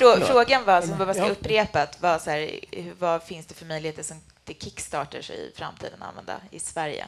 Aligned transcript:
Frå, 0.00 0.16
frågan 0.26 0.64
var, 0.64 0.82
som 0.82 0.98
bara 0.98 1.14
ska 1.14 1.28
upprepat, 1.28 2.02
var 2.02 2.18
så 2.18 2.30
här, 2.30 2.60
vad 2.98 3.22
finns 3.22 3.46
det 3.46 3.54
för 3.54 3.66
möjligheter 3.66 4.02
som 4.02 4.16
till 4.44 4.56
Kickstarters 4.58 5.30
i 5.30 5.52
framtiden 5.56 6.02
använda 6.02 6.40
i 6.50 6.58
Sverige? 6.58 7.06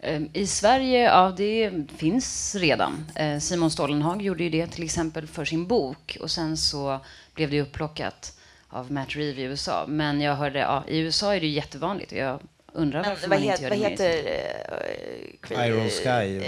Ehm, 0.00 0.28
I 0.32 0.46
Sverige, 0.46 1.02
ja, 1.02 1.34
det 1.36 1.72
finns 1.96 2.54
redan. 2.54 3.10
Eh, 3.14 3.38
Simon 3.38 3.70
Stålenhag 3.70 4.22
gjorde 4.22 4.44
ju 4.44 4.50
det 4.50 4.66
till 4.66 4.84
exempel 4.84 5.26
för 5.26 5.44
sin 5.44 5.66
bok 5.66 6.16
och 6.20 6.30
sen 6.30 6.56
så 6.56 7.00
blev 7.34 7.50
det 7.50 7.60
upplockat 7.62 8.38
av 8.68 8.92
Matt 8.92 9.16
Reeve 9.16 9.40
i 9.40 9.44
USA. 9.44 9.84
Men 9.88 10.20
jag 10.20 10.34
hörde, 10.34 10.58
ja, 10.58 10.84
i 10.88 10.98
USA 10.98 11.34
är 11.34 11.40
det 11.40 11.46
jättevanligt 11.46 12.12
och 12.12 12.18
jag 12.18 12.40
undrar 12.72 13.00
Men 13.00 13.10
varför 13.10 13.28
vad, 13.28 13.40
man 13.40 13.48
inte 13.50 13.62
gör 13.62 13.70
vad 13.70 13.78
det 13.78 13.82
mer. 13.82 13.90
heter... 13.90 15.23
Iron 15.50 15.90
Sky, 15.90 16.38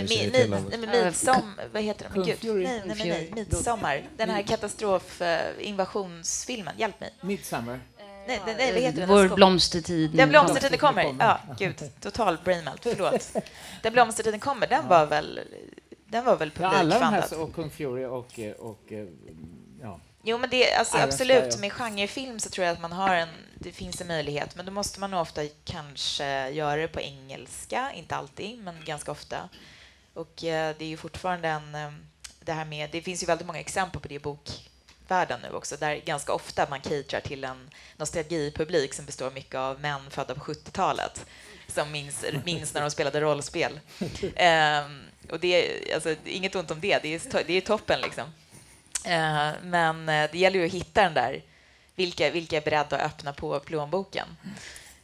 dem. 0.49 0.67
Nej, 0.71 0.79
men 0.79 1.05
Midsom... 1.05 1.55
Vad 1.73 1.83
heter 1.83 2.11
de? 2.15 2.23
Gud. 2.25 2.39
Nej, 2.43 2.83
nej, 2.87 2.97
nej, 2.99 3.09
nej. 3.09 3.33
Midsommar. 3.35 4.03
Den 4.17 4.31
här 4.31 4.43
katastrof... 4.43 5.23
eh, 5.23 5.41
invasionsfilmen. 5.61 6.75
Hjälp 6.79 7.01
mig. 7.01 7.11
Midsummer. 7.21 7.81
Nej, 8.27 8.41
nej, 8.47 8.55
nej 8.59 8.73
vad 8.73 8.83
heter 8.83 9.01
den? 9.01 9.09
Vår 9.09 9.23
Den 9.23 9.35
blomstertid. 9.35 10.11
Den 10.11 10.29
blomstertiden 10.29 10.79
kommer. 10.79 11.05
kommer. 11.05 11.25
Ja, 11.25 11.41
gud. 11.59 11.91
Total 12.01 12.39
brainmelt. 12.45 12.81
Förlåt. 12.83 13.33
Den 13.83 13.93
blomstertiden 13.93 14.41
kommer, 14.41 14.67
den 14.67 14.89
var 14.89 15.07
väl... 15.07 15.41
Den 16.09 16.25
var 16.25 16.37
väl 16.37 16.51
Ja, 16.61 16.67
alla 16.67 16.99
de 16.99 17.05
här, 17.05 17.41
och 17.41 17.55
Kung 17.55 17.71
Fury 17.71 18.05
och, 18.05 18.39
eh, 18.39 18.53
och 18.53 18.93
eh, 18.93 19.07
ja. 19.83 20.01
Jo, 20.23 20.39
men 20.39 20.51
det, 20.51 20.75
alltså, 20.75 20.97
absolut. 20.97 21.59
Med 21.59 21.73
genrefilm 21.73 22.39
så 22.39 22.51
tror 22.51 22.67
jag 22.67 22.73
att 22.73 22.81
man 22.81 22.93
har 22.93 23.15
en, 23.15 23.29
det 23.59 23.73
finns 23.73 24.01
en 24.01 24.07
möjlighet, 24.07 24.57
men 24.57 24.67
då 24.67 24.73
måste 24.73 25.01
man 25.01 25.15
ofta 25.15 25.43
kanske 25.65 26.51
göra 26.51 26.77
det 26.77 26.89
på 26.89 27.01
engelska, 27.01 27.93
inte 27.93 28.17
alltid, 28.17 28.59
men 28.59 28.85
ganska 28.85 29.11
ofta. 29.11 29.49
Och 30.15 30.45
eh, 30.45 30.75
det 30.79 30.85
är 30.85 30.89
ju 30.89 30.97
fortfarande 30.97 31.49
en, 31.49 31.75
eh, 31.75 31.93
det 32.41 32.53
här 32.53 32.65
med, 32.65 32.91
det 32.93 33.03
finns 33.03 33.23
ju 33.23 33.27
väldigt 33.27 33.47
många 33.47 33.61
exempel 33.61 34.01
på 34.01 34.09
det 34.09 34.15
i 34.15 34.19
bokvärlden 34.19 35.41
nu 35.43 35.57
också, 35.57 35.77
där 35.77 35.97
ganska 35.97 36.33
ofta 36.33 36.67
man 36.71 36.81
caterar 36.81 37.21
till 37.21 37.45
en 37.45 37.71
nostalgipublik 37.97 38.95
som 38.95 39.07
består 39.07 39.31
mycket 39.31 39.55
av 39.55 39.81
män 39.81 40.11
födda 40.11 40.35
på 40.35 40.41
70-talet 40.41 41.27
som 41.69 41.93
minns, 41.93 42.25
minns 42.45 42.75
när 42.75 42.81
de 42.81 42.91
spelade 42.91 43.21
rollspel. 43.21 43.81
Ehm, 44.37 45.03
och 45.31 45.41
det 45.41 45.55
är 45.55 45.95
alltså, 45.95 46.15
inget 46.25 46.55
ont 46.55 46.71
om 46.71 46.81
det, 46.81 46.99
det 47.03 47.15
är, 47.15 47.45
det 47.47 47.53
är 47.53 47.61
toppen 47.61 48.01
liksom. 48.01 48.25
Eh, 49.05 49.51
men 49.63 50.09
eh, 50.09 50.31
det 50.33 50.39
gäller 50.39 50.59
ju 50.59 50.67
att 50.67 50.73
hitta 50.73 51.03
den 51.03 51.15
där, 51.15 51.43
vilka, 51.97 52.31
vilka 52.31 52.57
är 52.57 52.61
beredda 52.61 52.97
att 52.97 53.13
öppna 53.13 53.33
på 53.33 53.61
plånboken. 53.61 54.27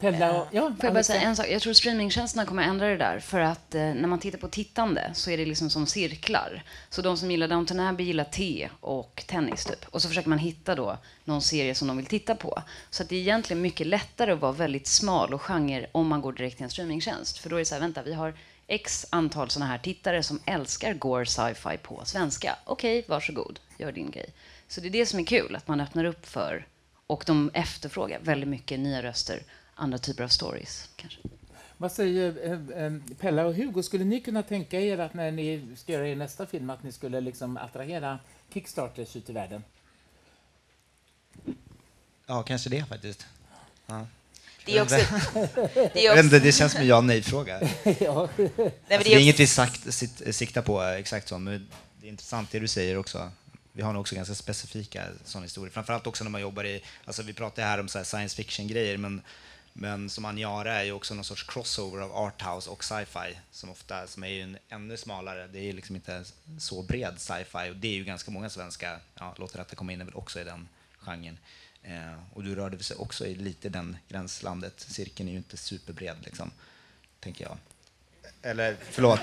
Pella 0.02 0.40
och, 0.40 0.48
ja, 0.50 0.62
Får 0.62 0.84
jag 0.84 0.92
bara 0.92 1.02
säga 1.02 1.20
en 1.20 1.36
sak? 1.36 1.46
Jag 1.50 1.62
tror 1.62 1.72
streamingtjänsterna 1.72 2.46
kommer 2.46 2.62
ändra 2.62 2.88
det 2.88 2.96
där. 2.96 3.18
För 3.18 3.40
att 3.40 3.74
eh, 3.74 3.80
när 3.80 4.08
man 4.08 4.18
tittar 4.18 4.38
på 4.38 4.48
tittande 4.48 5.10
så 5.14 5.30
är 5.30 5.36
det 5.36 5.44
liksom 5.44 5.70
som 5.70 5.86
cirklar. 5.86 6.62
Så 6.90 7.02
de 7.02 7.16
som 7.16 7.30
gillar 7.30 7.48
Downton 7.48 7.80
Abbey 7.80 8.06
gillar 8.06 8.24
te 8.24 8.68
och 8.80 9.24
tennis 9.26 9.64
typ. 9.64 9.84
Och 9.90 10.02
så 10.02 10.08
försöker 10.08 10.28
man 10.28 10.38
hitta 10.38 10.74
då 10.74 10.98
någon 11.24 11.42
serie 11.42 11.74
som 11.74 11.88
de 11.88 11.96
vill 11.96 12.06
titta 12.06 12.34
på. 12.34 12.62
Så 12.90 13.02
att 13.02 13.08
det 13.08 13.16
är 13.16 13.20
egentligen 13.20 13.62
mycket 13.62 13.86
lättare 13.86 14.32
att 14.32 14.40
vara 14.40 14.52
väldigt 14.52 14.86
smal 14.86 15.34
och 15.34 15.42
genre 15.42 15.86
om 15.92 16.08
man 16.08 16.20
går 16.20 16.32
direkt 16.32 16.56
till 16.56 16.64
en 16.64 16.70
streamingtjänst. 16.70 17.38
För 17.38 17.50
då 17.50 17.56
är 17.56 17.60
det 17.60 17.64
så 17.64 17.74
här, 17.74 17.80
vänta, 17.80 18.02
vi 18.02 18.12
har 18.12 18.34
x 18.66 19.06
antal 19.10 19.50
sådana 19.50 19.70
här 19.70 19.78
tittare 19.78 20.22
som 20.22 20.40
älskar 20.44 20.94
gore 20.94 21.26
sci-fi 21.26 21.78
på 21.82 22.00
svenska. 22.04 22.56
Okej, 22.64 23.04
varsågod, 23.08 23.60
gör 23.78 23.92
din 23.92 24.10
grej. 24.10 24.26
Så 24.68 24.80
det 24.80 24.88
är 24.88 24.90
det 24.90 25.06
som 25.06 25.20
är 25.20 25.24
kul, 25.24 25.56
att 25.56 25.68
man 25.68 25.80
öppnar 25.80 26.04
upp 26.04 26.26
för 26.26 26.66
och 27.12 27.24
de 27.26 27.50
efterfrågar 27.54 28.20
väldigt 28.20 28.48
mycket 28.48 28.80
nya 28.80 29.02
röster, 29.02 29.42
andra 29.74 29.98
typer 29.98 30.24
av 30.24 30.28
stories 30.28 30.88
kanske. 30.96 31.18
Vad 31.76 31.92
säger 31.92 32.50
eh, 32.50 32.84
eh, 32.84 32.92
Pella 33.20 33.46
och 33.46 33.54
Hugo? 33.54 33.82
Skulle 33.82 34.04
ni 34.04 34.20
kunna 34.20 34.42
tänka 34.42 34.80
er 34.80 34.98
att 34.98 35.14
när 35.14 35.30
ni 35.30 35.76
ska 35.76 35.92
göra 35.92 36.08
er 36.08 36.16
nästa 36.16 36.46
film 36.46 36.70
att 36.70 36.82
ni 36.82 36.92
skulle 36.92 37.20
liksom 37.20 37.56
attrahera 37.56 38.18
Kickstarters 38.52 39.16
ut 39.16 39.30
i 39.30 39.32
världen? 39.32 39.64
Ja, 42.26 42.42
kanske 42.42 42.70
det 42.70 42.84
faktiskt. 42.84 43.26
Ja. 43.86 44.06
Det 44.66 44.78
är 44.78 44.82
också... 44.82 44.96
Det 45.74 46.06
är 46.06 46.24
också 46.24 46.38
det 46.38 46.52
känns 46.52 46.72
som 46.72 46.80
en 46.80 46.86
ja 46.86 47.00
nej-fråga. 47.00 47.60
ja. 48.00 48.20
Alltså, 48.20 48.38
det 48.88 49.14
är 49.14 49.20
inget 49.20 49.40
vi 49.40 49.46
sagt, 49.46 49.94
sitt, 49.94 50.34
siktar 50.34 50.62
på 50.62 50.82
exakt 50.82 51.28
så, 51.28 51.38
men 51.38 51.68
det 52.00 52.06
är 52.06 52.10
intressant 52.10 52.50
det 52.50 52.58
du 52.58 52.68
säger 52.68 52.98
också. 52.98 53.30
Vi 53.72 53.82
har 53.82 53.92
nog 53.92 54.00
också 54.00 54.14
ganska 54.14 54.34
specifika 54.34 55.06
sådana 55.24 55.44
historier. 55.44 55.72
Framförallt 55.72 56.06
också 56.06 56.24
när 56.24 56.30
man 56.30 56.40
jobbar 56.40 56.64
i, 56.64 56.84
alltså 57.04 57.22
vi 57.22 57.32
pratar 57.32 57.62
här 57.62 57.80
om 57.80 57.88
så 57.88 57.98
här 57.98 58.04
science 58.04 58.36
fiction-grejer, 58.36 58.96
men, 58.96 59.22
men 59.72 60.10
som 60.10 60.24
Aniara 60.24 60.74
är 60.74 60.84
ju 60.84 60.92
också 60.92 61.14
någon 61.14 61.24
sorts 61.24 61.42
crossover 61.42 62.00
av 62.00 62.16
arthouse 62.16 62.70
och 62.70 62.84
sci-fi, 62.84 63.38
som 63.50 63.70
ofta 63.70 64.06
som 64.06 64.24
är 64.24 64.28
ju 64.28 64.42
en 64.42 64.58
ännu 64.68 64.96
smalare, 64.96 65.46
det 65.46 65.58
är 65.58 65.62
ju 65.62 65.72
liksom 65.72 65.96
inte 65.96 66.24
så 66.58 66.82
bred 66.82 67.14
sci-fi, 67.20 67.70
och 67.70 67.76
det 67.76 67.88
är 67.88 67.92
ju 67.92 68.04
ganska 68.04 68.30
många 68.30 68.50
svenska, 68.50 69.00
ja, 69.14 69.34
låter 69.38 69.58
detta 69.58 69.76
komma 69.76 69.92
in 69.92 70.00
är 70.00 70.04
väl 70.04 70.14
också 70.14 70.40
i 70.40 70.44
den 70.44 70.68
genren. 70.98 71.38
Eh, 71.82 72.14
och 72.32 72.44
du 72.44 72.54
rörde 72.54 72.82
sig 72.82 72.96
också 72.96 73.26
i 73.26 73.34
lite 73.34 73.68
den 73.68 73.96
gränslandet, 74.08 74.80
cirkeln 74.80 75.28
är 75.28 75.32
ju 75.32 75.38
inte 75.38 75.56
superbred 75.56 76.16
liksom, 76.24 76.50
tänker 77.20 77.44
jag. 77.44 77.58
Eller, 78.42 78.76
förlåt. 78.90 79.20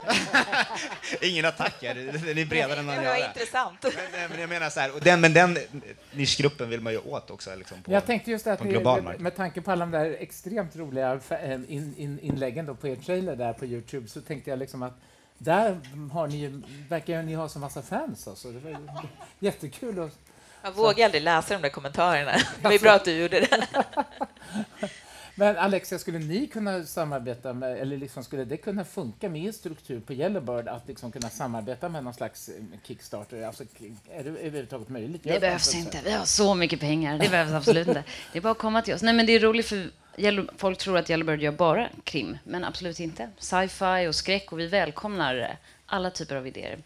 Ingen 1.22 1.46
attack 1.46 1.76
här, 1.82 1.96
den 1.96 2.38
är 2.38 2.46
bredare 2.46 2.80
än 2.80 2.88
var 2.88 2.96
gör. 2.96 3.28
intressant. 3.28 3.84
Men, 3.84 4.30
men 4.30 4.40
jag 4.40 4.50
menar 4.50 4.70
så 4.70 4.80
här, 4.80 4.92
den, 5.02 5.22
men 5.22 5.34
den 5.34 5.58
nischgruppen 6.12 6.70
vill 6.70 6.82
man 6.82 6.94
ju 6.94 7.00
åt 7.00 7.32
också. 7.32 7.56
Liksom, 7.56 7.82
på, 7.82 7.92
Jag 7.92 8.06
tänkte 8.06 8.32
just 8.32 8.48
att 8.48 8.62
global 8.62 9.20
med, 9.20 9.36
tanke 9.36 9.62
på 9.62 9.72
alla 9.72 9.86
de 9.86 9.92
där 9.92 10.18
extremt 10.20 10.76
roliga 10.76 11.20
in, 11.68 11.96
in, 11.98 12.20
inläggen 12.20 12.66
då 12.66 12.76
på 12.76 12.88
er 12.88 12.96
trailer 12.96 13.36
där 13.36 13.54
på 13.54 13.66
Youtube 13.66 14.08
så 14.08 14.22
tänkte 14.22 14.50
jag 14.50 14.60
liksom 14.60 14.84
att 14.84 14.94
där 15.38 15.80
har 16.12 16.28
ni 16.28 16.38
ju, 16.38 16.62
verkar 16.90 17.14
ju 17.18 17.24
ni 17.24 17.34
ha 17.34 17.50
så 17.50 17.60
massa 17.60 17.82
fans 17.82 18.28
alltså. 18.28 18.52
Det 18.52 18.60
var 18.60 18.80
jättekul 19.40 20.00
att 20.00 20.18
Jag 20.62 20.72
vågar 20.72 21.06
aldrig 21.06 21.24
läsa 21.24 21.54
de 21.54 21.62
där 21.62 21.70
kommentarerna. 21.70 22.32
Det 22.62 22.70
var 22.70 22.80
bra 22.80 22.92
att 22.92 23.06
du 23.06 23.12
gjorde 23.12 23.40
det. 23.40 23.86
Men 25.40 25.58
Alexia, 25.58 26.00
skulle 26.00 26.20
ni 26.20 26.48
kunna 26.48 26.86
samarbeta 26.86 27.54
med, 27.54 27.78
eller 27.78 27.98
liksom 27.98 28.24
skulle 28.24 28.46
det 28.46 28.58
kunna 28.58 28.86
funka 28.86 29.30
med 29.30 29.46
er 29.46 29.52
struktur 29.52 30.00
på 30.00 30.14
Yellowbird 30.14 30.68
att 30.68 30.88
liksom 30.88 31.12
kunna 31.12 31.30
samarbeta 31.30 31.90
med 31.90 32.04
någon 32.04 32.14
slags 32.14 32.50
eh, 32.50 32.56
Kickstarter? 32.84 33.44
Alltså, 33.44 33.64
är 34.12 34.24
det 34.24 34.30
överhuvudtaget 34.30 34.90
möjligt? 34.90 35.24
Det 35.24 35.40
behövs 35.40 35.76
inte. 35.76 36.02
Vi 36.04 36.12
har 36.12 36.26
så 36.26 36.56
mycket 36.56 36.80
pengar. 36.80 37.20
Det 37.20 37.30
behövs 37.30 37.52
absolut 37.52 37.88
inte. 37.88 38.04
Det 38.32 38.40
är 38.40 38.42
bara 38.42 38.52
att 38.52 38.58
komma 38.58 38.82
till 38.82 38.94
oss. 38.94 39.02
Nej, 39.02 39.14
men 39.14 39.26
det 39.26 39.34
är 39.34 39.40
roligt 39.40 39.66
för 39.66 39.92
folk 40.58 40.78
tror 40.78 40.98
att 40.98 41.10
Yellowbird 41.10 41.42
gör 41.42 41.52
bara 41.52 41.90
krim, 42.04 42.38
men 42.44 42.64
absolut 42.64 43.00
inte. 43.00 43.30
Sci-fi 43.38 44.08
och 44.08 44.16
skräck 44.16 44.52
och 44.52 44.60
vi 44.60 44.68
välkomnar 44.68 45.36
eh, 45.36 45.48
alla 45.86 46.12
typer 46.12 46.36
av 46.36 46.48
idéer. 46.48 46.80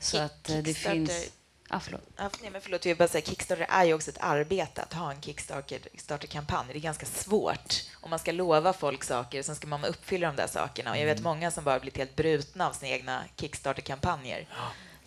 Så 0.00 0.18
att 0.18 0.50
eh, 0.50 0.56
det 0.56 0.74
finns... 0.74 1.32
Ah, 1.72 1.80
förlåt. 1.80 2.00
Ja, 2.16 2.30
nej, 2.40 2.50
men 2.50 2.60
förlåt, 2.60 2.84
jag 2.84 2.96
bara 2.96 3.08
säga, 3.08 3.24
Kickstarter 3.24 3.66
är 3.68 3.84
ju 3.84 3.94
också 3.94 4.10
ett 4.10 4.18
arbete 4.20 4.82
att 4.82 4.92
ha 4.92 5.12
en 5.12 5.20
Kickstarter-kampanj. 5.20 6.66
Det 6.72 6.78
är 6.78 6.80
ganska 6.80 7.06
svårt. 7.06 7.74
Om 8.00 8.10
man 8.10 8.18
ska 8.18 8.32
lova 8.32 8.72
folk 8.72 9.04
saker, 9.04 9.42
sen 9.42 9.56
ska 9.56 9.66
man 9.66 9.84
uppfylla 9.84 10.26
de 10.26 10.36
där 10.36 10.46
sakerna. 10.46 10.90
Och 10.90 10.98
jag 10.98 11.06
vet 11.06 11.22
många 11.22 11.50
som 11.50 11.64
bara 11.64 11.80
blivit 11.80 11.98
helt 11.98 12.16
brutna 12.16 12.68
av 12.68 12.72
sina 12.72 12.92
egna 12.92 13.24
Kickstarter-kampanjer. 13.36 14.48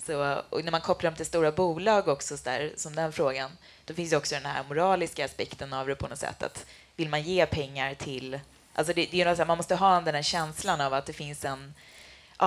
Så, 0.05 0.41
och 0.49 0.63
när 0.63 0.71
man 0.71 0.81
kopplar 0.81 1.11
dem 1.11 1.17
till 1.17 1.25
stora 1.25 1.51
bolag 1.51 2.07
också, 2.07 2.37
så 2.37 2.43
där, 2.43 2.73
som 2.75 2.95
den 2.95 3.13
frågan, 3.13 3.51
då 3.85 3.93
finns 3.93 4.13
ju 4.13 4.17
också 4.17 4.35
den 4.35 4.45
här 4.45 4.63
moraliska 4.63 5.25
aspekten 5.25 5.73
av 5.73 5.87
det 5.87 5.95
på 5.95 6.07
något 6.07 6.19
sätt. 6.19 6.43
Att 6.43 6.65
vill 6.95 7.09
man 7.09 7.21
ge 7.21 7.45
pengar 7.45 7.93
till... 7.93 8.39
Alltså 8.73 8.93
det, 8.93 9.07
det 9.11 9.21
är 9.21 9.25
något 9.25 9.37
här, 9.37 9.45
man 9.45 9.57
måste 9.57 9.75
ha 9.75 10.01
den 10.01 10.15
här 10.15 10.21
känslan 10.21 10.81
av 10.81 10.93
att 10.93 11.05
det 11.05 11.13
finns 11.13 11.45
en 11.45 11.73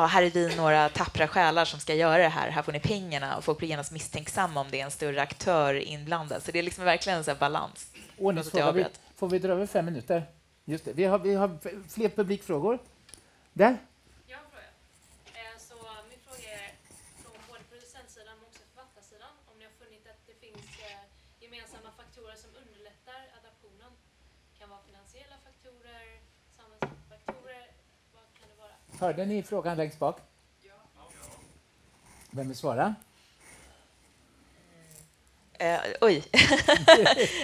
ja, 0.00 0.06
här 0.06 0.22
är 0.22 0.30
vi 0.30 0.56
några 0.56 0.88
tappra 0.88 1.28
själar 1.28 1.64
som 1.64 1.80
ska 1.80 1.94
göra 1.94 2.18
det 2.18 2.28
här, 2.28 2.50
här 2.50 2.62
får 2.62 2.72
ni 2.72 2.80
pengarna 2.80 3.36
och 3.36 3.44
folk 3.44 3.58
blir 3.58 3.68
genast 3.68 3.92
misstänksamma 3.92 4.60
om 4.60 4.66
det 4.70 4.80
är 4.80 4.84
en 4.84 4.90
större 4.90 5.22
aktör 5.22 5.74
inblandad. 5.74 6.42
Så 6.42 6.52
det 6.52 6.58
är 6.58 6.62
liksom 6.62 6.84
verkligen 6.84 7.18
en 7.18 7.24
sån 7.24 7.34
här 7.34 7.40
balans. 7.40 7.86
Ordningsfråga. 8.18 8.72
Vi, 8.72 8.84
får 9.16 9.28
vi 9.28 9.38
dra 9.38 9.52
över 9.52 9.66
fem 9.66 9.84
minuter? 9.84 10.18
Just 10.64 10.84
det. 10.84 10.92
Vi 10.92 11.04
har, 11.04 11.18
vi 11.18 11.34
har 11.34 11.48
fler 11.96 12.08
publikfrågor. 12.08 12.78
Där. 13.52 13.76
Jag 14.26 14.36
har 14.38 14.44
en 14.44 14.50
fråga. 14.50 14.68
Eh, 15.40 15.54
Så 15.68 15.74
min 16.10 16.20
fråga 16.26 16.48
är 16.62 16.68
från 17.22 17.38
både 17.50 17.62
producentsidan 17.70 18.34
men 18.38 18.44
också 18.50 18.62
författarsidan. 18.70 19.32
Om 19.50 19.54
ni 19.58 19.64
har 19.68 19.74
funnit 19.82 20.04
att 20.12 20.22
det 20.30 20.36
finns 20.44 20.66
eh, 20.88 21.00
gemensamma 21.44 21.90
faktorer 22.00 22.36
som 22.44 22.50
underlättar 22.62 23.20
adaptionen. 23.40 23.90
Det 24.50 24.54
kan 24.60 24.68
vara 24.72 24.82
finansiella 24.90 25.36
faktorer, 25.46 26.04
samhällsfaktorer. 26.58 27.64
Vad 28.14 28.26
kan 28.38 28.46
det 28.52 28.58
vara? 28.64 28.74
Hörde 29.00 29.26
ni 29.26 29.42
frågan 29.42 29.76
längst 29.76 29.98
bak? 29.98 30.20
Vem 32.30 32.48
vill 32.48 32.56
svara? 32.56 32.94
Eh, 35.58 35.78
oj. 36.00 36.16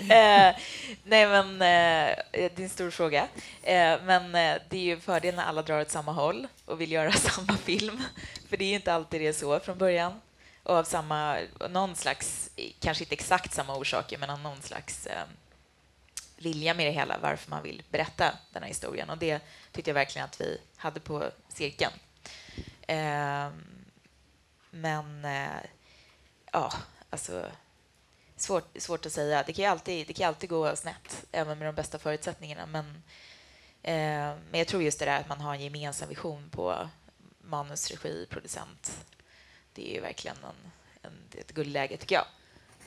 eh, 0.00 0.56
nej, 1.04 1.26
men 1.26 1.52
eh, 1.54 2.16
det 2.32 2.58
är 2.58 2.60
en 2.60 2.68
stor 2.68 2.90
fråga. 2.90 3.28
Eh, 3.62 4.02
men 4.02 4.34
eh, 4.34 4.62
det 4.68 4.76
är 4.76 4.82
ju 4.82 5.00
fördelen 5.00 5.36
när 5.36 5.44
alla 5.44 5.62
drar 5.62 5.80
åt 5.80 5.90
samma 5.90 6.12
håll 6.12 6.48
och 6.64 6.80
vill 6.80 6.92
göra 6.92 7.12
samma 7.12 7.56
film. 7.56 8.02
För 8.48 8.56
det 8.56 8.64
är 8.64 8.68
ju 8.68 8.74
inte 8.74 8.94
alltid 8.94 9.20
det 9.20 9.26
är 9.26 9.32
så 9.32 9.60
från 9.60 9.78
början. 9.78 10.20
Och 10.62 10.76
av 10.76 10.84
samma, 10.84 11.38
någon 11.70 11.96
slags, 11.96 12.50
kanske 12.80 13.04
inte 13.04 13.14
exakt 13.14 13.54
samma 13.54 13.76
orsaker, 13.76 14.18
men 14.18 14.30
av 14.30 14.40
någon 14.40 14.62
slags 14.62 15.06
eh, 15.06 15.22
vilja 16.36 16.74
med 16.74 16.86
det 16.86 16.92
hela, 16.92 17.18
varför 17.18 17.50
man 17.50 17.62
vill 17.62 17.82
berätta 17.90 18.38
den 18.52 18.62
här 18.62 18.68
historien. 18.68 19.10
Och 19.10 19.18
det 19.18 19.40
tyckte 19.72 19.90
jag 19.90 19.94
verkligen 19.94 20.24
att 20.24 20.40
vi 20.40 20.60
hade 20.76 21.00
på 21.00 21.30
cirkeln. 21.48 21.92
Eh, 22.82 23.50
men, 24.70 25.24
eh, 25.24 25.62
ja, 26.52 26.72
alltså 27.10 27.50
svårt, 28.36 28.68
svårt 28.78 29.06
att 29.06 29.12
säga. 29.12 29.42
Det 29.46 29.52
kan, 29.52 29.64
ju 29.64 29.70
alltid, 29.70 30.06
det 30.06 30.12
kan 30.12 30.28
alltid 30.28 30.50
gå 30.50 30.76
snett, 30.76 31.24
även 31.32 31.58
med 31.58 31.68
de 31.68 31.74
bästa 31.74 31.98
förutsättningarna. 31.98 32.66
Men, 32.66 32.86
eh, 33.82 34.36
men 34.50 34.58
jag 34.58 34.68
tror 34.68 34.82
just 34.82 34.98
det 34.98 35.04
där 35.04 35.20
att 35.20 35.28
man 35.28 35.40
har 35.40 35.54
en 35.54 35.60
gemensam 35.60 36.08
vision 36.08 36.50
på 36.50 36.88
manus, 37.40 37.90
regi, 37.90 38.26
producent. 38.30 39.04
Det 39.72 39.90
är 39.90 39.94
ju 39.94 40.00
verkligen 40.00 40.36
en, 40.36 40.72
en, 41.02 41.40
ett 41.40 41.52
guldläge, 41.52 41.96
tycker 41.96 42.14
jag. 42.14 42.26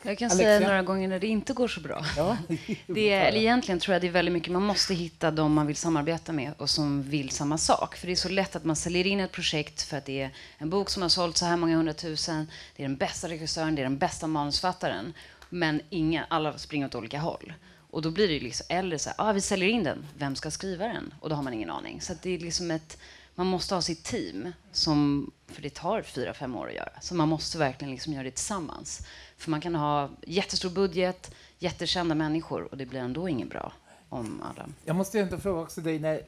Jag 0.05 0.17
kan 0.17 0.25
Alexia? 0.31 0.47
säga 0.47 0.59
några 0.59 0.81
gånger 0.81 1.07
när 1.07 1.19
det 1.19 1.27
inte 1.27 1.53
går 1.53 1.67
så 1.67 1.79
bra. 1.79 2.05
Ja. 2.17 2.37
Det 2.87 3.09
är, 3.09 3.25
eller 3.25 3.39
egentligen 3.39 3.79
tror 3.79 3.93
jag 3.93 4.01
det 4.01 4.07
är 4.07 4.11
väldigt 4.11 4.33
mycket, 4.33 4.51
man 4.51 4.63
måste 4.63 4.93
hitta 4.93 5.31
de 5.31 5.53
man 5.53 5.67
vill 5.67 5.75
samarbeta 5.75 6.33
med 6.33 6.53
och 6.57 6.69
som 6.69 7.03
vill 7.03 7.29
samma 7.29 7.57
sak. 7.57 7.95
För 7.95 8.07
det 8.07 8.13
är 8.13 8.15
så 8.15 8.29
lätt 8.29 8.55
att 8.55 8.63
man 8.63 8.75
säljer 8.75 9.07
in 9.07 9.19
ett 9.19 9.31
projekt 9.31 9.81
för 9.81 9.97
att 9.97 10.05
det 10.05 10.21
är 10.21 10.29
en 10.57 10.69
bok 10.69 10.89
som 10.89 11.01
har 11.01 11.09
sålt 11.09 11.37
så 11.37 11.45
här 11.45 11.57
många 11.57 11.77
hundratusen, 11.77 12.47
det 12.75 12.83
är 12.83 12.87
den 12.87 12.97
bästa 12.97 13.29
regissören, 13.29 13.75
det 13.75 13.81
är 13.81 13.83
den 13.83 13.97
bästa 13.97 14.27
manusfattaren. 14.27 15.13
Men 15.49 15.81
inga, 15.89 16.25
alla 16.29 16.57
springer 16.57 16.85
åt 16.85 16.95
olika 16.95 17.19
håll. 17.19 17.53
Och 17.91 18.01
då 18.01 18.11
blir 18.11 18.27
det 18.27 18.33
ju 18.33 18.39
liksom, 18.39 18.65
eller 18.69 18.97
så 18.97 19.09
här, 19.09 19.15
ah, 19.17 19.33
vi 19.33 19.41
säljer 19.41 19.69
in 19.69 19.83
den, 19.83 20.05
vem 20.17 20.35
ska 20.35 20.51
skriva 20.51 20.85
den? 20.87 21.13
Och 21.19 21.29
då 21.29 21.35
har 21.35 21.43
man 21.43 21.53
ingen 21.53 21.69
aning. 21.69 22.01
Så 22.01 22.13
det 22.21 22.29
är 22.35 22.39
liksom 22.39 22.71
ett, 22.71 22.97
man 23.35 23.47
måste 23.47 23.75
ha 23.75 23.81
sitt 23.81 24.03
team, 24.03 24.53
som, 24.71 25.31
för 25.47 25.61
det 25.61 25.73
tar 25.73 26.01
fyra, 26.01 26.33
fem 26.33 26.55
år 26.55 26.67
att 26.67 26.73
göra. 26.73 26.91
Så 27.01 27.15
man 27.15 27.29
måste 27.29 27.57
verkligen 27.57 27.91
liksom 27.91 28.13
göra 28.13 28.23
det 28.23 28.31
tillsammans. 28.31 29.07
För 29.37 29.51
man 29.51 29.61
kan 29.61 29.75
ha 29.75 30.09
jättestor 30.21 30.69
budget, 30.69 31.35
jättekända 31.59 32.15
människor 32.15 32.63
och 32.63 32.77
det 32.77 32.85
blir 32.85 32.99
ändå 32.99 33.29
inget 33.29 33.49
bra 33.49 33.73
om 34.09 34.41
alla... 34.41 34.69
Jag 34.85 34.95
måste 34.95 35.19
ändå 35.19 35.37
fråga 35.37 35.61
också 35.61 35.81
dig, 35.81 35.99
när, 35.99 36.21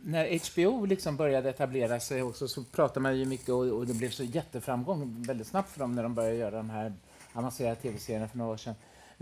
när 0.00 0.52
HBO 0.52 0.86
liksom 0.86 1.16
började 1.16 1.50
etablera 1.50 2.00
sig 2.00 2.22
också 2.22 2.48
så 2.48 2.64
pratade 2.64 3.00
man 3.00 3.18
ju 3.18 3.24
mycket 3.24 3.48
och, 3.48 3.66
och 3.66 3.86
det 3.86 3.94
blev 3.94 4.10
så 4.10 4.24
jätteframgång 4.24 5.24
väldigt 5.26 5.46
snabbt 5.46 5.70
för 5.70 5.80
dem 5.80 5.94
när 5.94 6.02
de 6.02 6.14
började 6.14 6.36
göra 6.36 6.56
de 6.56 6.70
här 6.70 6.94
avancerade 7.32 7.76
tv-serierna 7.76 8.28
för 8.28 8.38
några 8.38 8.52
år 8.52 8.56
sedan. 8.56 8.74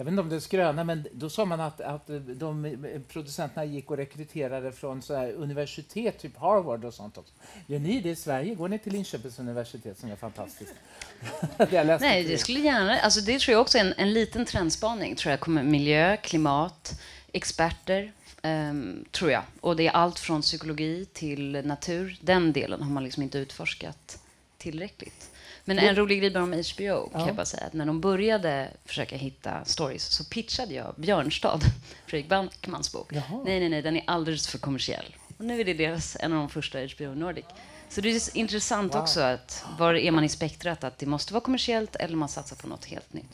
Jag 0.03 0.05
vet 0.05 0.13
inte 0.13 0.21
om 0.23 0.29
det 0.29 0.37
är 0.37 0.41
skröna, 0.41 0.85
men 0.85 1.07
då 1.13 1.31
sa 1.31 1.45
man 1.45 1.61
att, 1.61 1.81
att 1.81 2.11
de 2.27 2.77
producenterna 3.09 3.65
gick 3.65 3.91
och 3.91 3.97
rekryterade 3.97 4.73
från 4.73 5.03
så 5.03 5.15
här 5.15 5.33
universitet, 5.33 6.19
typ 6.19 6.37
Harvard 6.37 6.85
och 6.85 6.95
sånt 6.95 7.19
också. 7.19 7.33
Gör 7.67 7.79
ni 7.79 8.01
det 8.01 8.11
i 8.11 8.17
Sverige? 8.17 8.55
Går 8.55 8.69
ni 8.69 8.79
till 8.79 8.93
Linköpings 8.93 9.39
universitet 9.39 9.99
som 9.99 10.11
är 10.11 10.17
fantastiskt? 10.17 10.75
det 11.57 11.99
Nej, 12.01 12.25
det 12.25 12.39
skulle 12.39 12.61
gärna... 12.61 12.99
Alltså 12.99 13.21
det 13.21 13.39
tror 13.39 13.53
jag 13.53 13.61
också 13.61 13.79
är 13.79 13.85
en, 13.85 13.95
en 13.97 14.13
liten 14.13 14.45
trendspaning. 14.45 15.17
Tror 15.17 15.31
jag 15.31 15.41
kommer 15.41 15.63
miljö, 15.63 16.17
klimat, 16.17 17.01
experter, 17.33 18.13
ehm, 18.43 19.05
tror 19.11 19.31
jag. 19.31 19.43
Och 19.61 19.77
det 19.77 19.87
är 19.87 19.93
allt 19.93 20.19
från 20.19 20.43
psykologi 20.43 21.07
till 21.13 21.63
natur. 21.65 22.19
Den 22.21 22.53
delen 22.53 22.83
har 22.83 22.91
man 22.91 23.05
liksom 23.05 23.23
inte 23.23 23.39
utforskat 23.39 24.19
tillräckligt. 24.59 25.32
Men 25.65 25.79
en 25.79 25.97
rolig 25.97 26.19
grej 26.21 26.31
bara 26.31 26.43
om 26.45 26.53
HBO 26.53 27.09
kan 27.09 27.21
Ja. 27.21 27.27
jag 27.27 27.37
bara 27.37 27.47
säga 27.47 27.67
att 27.67 27.73
när 27.73 27.87
de 27.87 28.01
började 28.01 28.69
försöka 28.85 29.17
hitta 29.17 29.65
stories 29.65 30.05
så 30.05 30.25
pitchade 30.25 30.75
jag 30.75 30.95
Björnstad, 30.97 31.61
Fredrik 32.07 32.29
Backmans 32.31 32.93
bok. 32.93 33.09
Jaha. 33.13 33.43
Nej, 33.45 33.61
nej, 33.61 33.69
nej, 33.69 33.83
den 33.83 33.97
är 33.97 34.03
alldeles 34.07 34.49
för 34.49 34.59
kommersiell. 34.59 35.17
Och 35.39 35.45
nu 35.45 35.61
är 35.61 35.65
det 35.65 35.75
deras, 35.75 36.17
en 36.21 36.33
av 36.33 36.39
de 36.39 36.49
första 36.49 36.79
HBO 36.79 37.15
Nordic. 37.15 37.45
Så 37.89 38.01
det 38.01 38.09
är 38.11 38.37
intressant 38.37 38.95
också 38.95 39.21
att 39.21 39.65
var 39.79 39.95
är 39.95 40.11
man 40.11 40.25
i 40.25 40.29
spektrat 40.29 40.85
att 40.85 40.99
det 40.99 41.07
måste 41.07 41.33
vara 41.33 41.45
kommersiellt 41.45 41.97
eller 41.97 42.17
man 42.17 42.29
satsar 42.29 42.57
på 42.57 42.67
något 42.69 42.85
helt 42.85 43.13
nytt. 43.13 43.31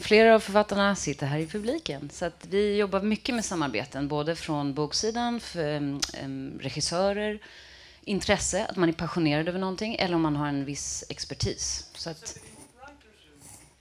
Flera 0.00 0.34
av 0.34 0.40
författarna 0.40 0.96
sitter 0.96 1.26
här 1.26 1.38
i 1.38 1.46
publiken 1.46 2.10
så 2.12 2.24
att 2.24 2.46
vi 2.50 2.76
jobbar 2.76 3.00
mycket 3.02 3.34
med 3.34 3.44
samarbeten 3.44 4.08
både 4.08 4.36
från 4.36 4.74
boksidan, 4.74 5.40
för, 5.40 5.74
em, 6.22 6.58
regissörer, 6.60 7.38
intresse, 8.08 8.66
att 8.66 8.76
man 8.76 8.88
är 8.88 8.92
passionerad 8.92 9.48
över 9.48 9.58
någonting 9.58 9.96
eller 9.96 10.14
om 10.14 10.22
man 10.22 10.36
har 10.36 10.48
en 10.48 10.64
viss 10.64 11.04
expertis. 11.08 11.90
Så 11.94 12.10
att, 12.10 12.38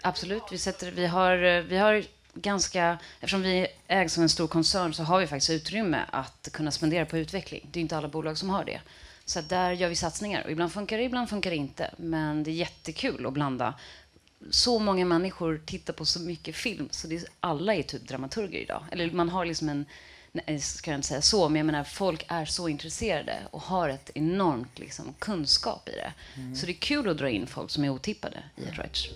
absolut, 0.01 0.44
vi, 0.51 0.57
sätter, 0.57 0.91
vi, 0.91 1.06
har, 1.06 1.62
vi 1.62 1.77
har 1.77 2.03
ganska, 2.33 2.97
eftersom 3.19 3.41
vi 3.41 3.68
ägs 3.88 4.18
av 4.18 4.24
en 4.24 4.29
stor 4.29 4.47
koncern 4.47 4.94
så 4.94 5.03
har 5.03 5.19
vi 5.19 5.27
faktiskt 5.27 5.50
utrymme 5.50 6.06
att 6.12 6.50
kunna 6.53 6.71
spendera 6.71 7.06
på 7.06 7.18
utveckling. 7.18 7.69
Det 7.71 7.79
är 7.79 7.81
inte 7.81 7.97
alla 7.97 8.07
bolag 8.07 8.38
som 8.38 8.50
har 8.50 8.65
det. 8.65 8.81
Så 9.25 9.39
att 9.39 9.50
där 9.50 9.71
gör 9.71 9.89
vi 9.89 9.95
satsningar. 9.95 10.44
Och 10.44 10.51
ibland 10.51 10.71
funkar 10.71 10.97
det, 10.97 11.03
ibland 11.03 11.29
funkar 11.29 11.50
det 11.50 11.56
inte. 11.56 11.94
Men 11.97 12.44
det 12.44 12.51
är 12.51 12.53
jättekul 12.53 13.25
att 13.25 13.33
blanda. 13.33 13.74
Så 14.50 14.79
många 14.79 15.06
människor 15.06 15.62
tittar 15.65 15.94
på 15.94 16.06
så 16.06 16.19
mycket 16.19 16.56
film 16.56 16.88
så 16.91 17.07
det 17.07 17.15
är, 17.15 17.24
alla 17.39 17.75
är 17.75 17.83
typ 17.83 18.07
dramaturger 18.07 18.59
idag. 18.59 18.83
Eller 18.91 19.12
man 19.12 19.29
har 19.29 19.45
liksom 19.45 19.69
en, 19.69 19.85
nej, 20.48 20.60
ska 20.60 20.92
jag 20.92 20.98
inte 20.98 21.07
säga 21.07 21.22
så, 21.22 21.50
men 21.50 21.56
jag 21.56 21.66
menar 21.66 21.84
folk 21.84 22.25
är 22.28 22.45
så 22.45 22.68
intresserade 22.68 23.38
och 23.51 23.62
har 23.62 23.89
ett 23.89 24.12
enormt 24.16 24.80
liksom, 24.80 25.13
kunskap 25.19 25.89
i 25.89 25.92
det. 25.92 26.13
Så 26.56 26.66
det 26.66 26.72
är 26.72 26.74
kul 26.74 27.10
att 27.10 27.18
dra 27.18 27.30
in 27.30 27.48
folk 27.48 27.72
som 27.72 27.84
är 27.84 27.89
otippade 27.89 28.38
i 28.56 28.63
ett 28.63 28.80
writers 28.80 29.10